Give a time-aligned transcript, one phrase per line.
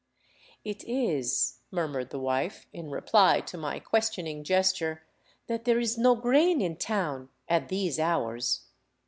[0.35, 5.03] *' It is," murmured the wife, in reply to my questioning gesture,"
[5.47, 8.61] that there is no grain in town— at these hours."